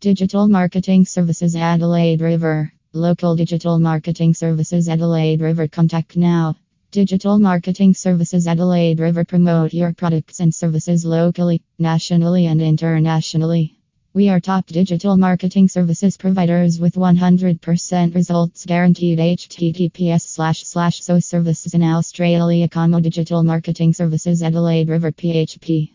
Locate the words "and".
10.40-10.54, 12.46-12.62